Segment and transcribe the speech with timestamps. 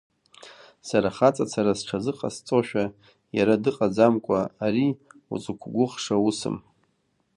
[0.87, 2.85] Сара хаҵацара сҽазыҟасҵошәа,
[3.37, 4.87] иара дыҟаӡамкәа, ари
[5.33, 6.57] узықәгәыӷша усым.